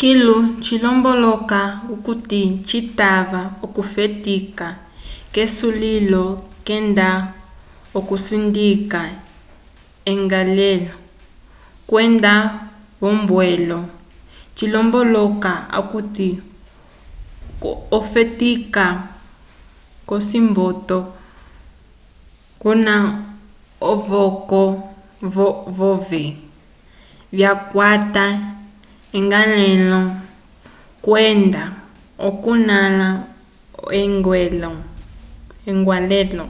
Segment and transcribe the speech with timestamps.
[0.00, 1.60] kilu cilomboloka
[1.94, 4.68] okuti citava okufetika
[5.32, 6.24] k’esulilo
[6.66, 7.08] kenda
[7.98, 9.00] okusindika
[10.10, 10.94] eñgwalelo
[11.88, 12.32] kwenda
[13.00, 13.78] v’ombwelo
[14.56, 16.28] cilomboloka okuti
[17.98, 18.84] ofetika
[20.08, 20.98] k’ocimboto
[22.60, 22.94] kuna
[23.90, 24.62] ovoko
[25.78, 26.24] vove
[27.36, 28.24] vyakwata
[29.16, 30.00] eñgwalehelo
[31.04, 31.62] kwenda
[32.26, 33.08] okunãla
[34.00, 36.44] eñgwalelo